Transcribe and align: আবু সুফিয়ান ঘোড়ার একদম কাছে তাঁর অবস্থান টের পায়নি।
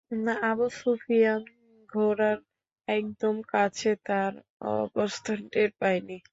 আবু 0.49 0.65
সুফিয়ান 0.79 1.41
ঘোড়ার 1.89 2.37
একদম 2.87 3.35
কাছে 3.51 3.91
তাঁর 4.07 4.33
অবস্থান 4.77 5.39
টের 5.51 5.69
পায়নি। 5.79 6.17